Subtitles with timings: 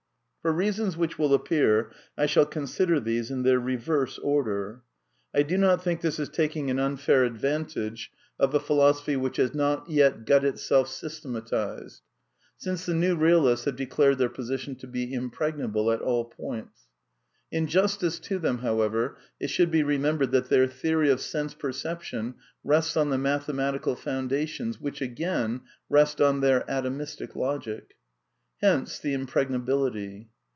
[0.43, 4.81] Por reasons which will appear I shall consider these in their reverse order.
[5.35, 7.29] I do not think this is taking an imf air 214 A
[7.67, 12.01] DEFENCE OF IDEALISM advantage of a philosophy which has not yet got itself sys tematized;
[12.57, 16.87] since the new realists have declared their posi tion to be impregnable at all points.
[17.51, 22.33] In justice to them, however, it should be remembered that their theory of sense perception
[22.63, 27.93] rests on the mathematical foundations, which, again, rest on their Atomistic Logic.
[28.63, 30.29] Hence the impregnability.